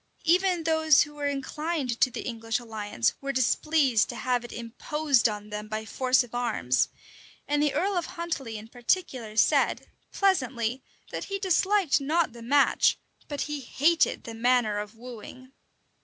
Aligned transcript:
Even 0.23 0.63
those 0.63 1.01
who 1.03 1.13
were 1.13 1.27
inclined 1.27 2.01
to 2.01 2.09
the 2.09 2.23
English 2.23 2.57
alliance 2.57 3.13
were 3.21 3.31
displeased 3.31 4.09
to 4.09 4.15
have 4.15 4.43
it 4.43 4.51
imposed 4.51 5.29
on 5.29 5.51
them 5.51 5.67
by 5.67 5.85
force 5.85 6.23
of 6.23 6.33
arms; 6.33 6.89
and 7.47 7.61
the 7.61 7.75
earl 7.75 7.95
of 7.95 8.07
Huntley 8.07 8.57
in 8.57 8.67
particular 8.67 9.37
said, 9.37 9.85
pleasantly, 10.11 10.81
that 11.11 11.25
he 11.25 11.37
disliked 11.37 12.01
not 12.01 12.33
the 12.33 12.41
match, 12.41 12.97
but 13.27 13.41
he 13.41 13.59
hated 13.61 14.23
the 14.23 14.33
manner 14.33 14.79
of 14.79 14.95
wooing. 14.95 15.51